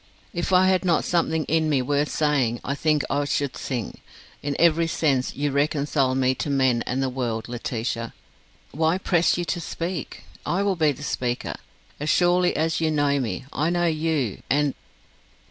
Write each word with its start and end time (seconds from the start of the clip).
If 0.33 0.51
I 0.51 0.65
had 0.67 0.83
not 0.83 1.03
something 1.05 1.43
in 1.43 1.69
me 1.69 1.79
worth 1.83 2.09
saying 2.09 2.59
I 2.63 2.73
think 2.73 3.03
I 3.07 3.23
should 3.25 3.55
sing. 3.55 3.99
In 4.41 4.55
every 4.57 4.87
sense 4.87 5.35
you 5.35 5.51
reconcile 5.51 6.15
me 6.15 6.33
to 6.41 6.49
men 6.49 6.81
and 6.87 7.03
the 7.03 7.07
world, 7.09 7.47
Laetitia. 7.47 8.11
Why 8.71 8.97
press 8.97 9.37
you 9.37 9.45
to 9.45 9.61
speak? 9.61 10.23
I 10.43 10.63
will 10.63 10.75
be 10.75 10.91
the 10.91 11.03
speaker. 11.03 11.53
As 11.99 12.09
surely 12.09 12.55
as 12.55 12.81
you 12.81 12.89
know 12.89 13.19
me, 13.19 13.45
I 13.53 13.69
know 13.69 13.85
you: 13.85 14.41
and 14.49 14.73